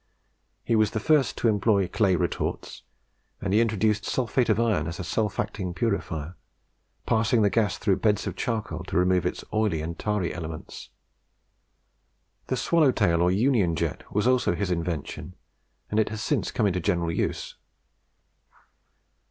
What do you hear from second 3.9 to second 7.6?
sulphate of iron as a self acting purifier, passing the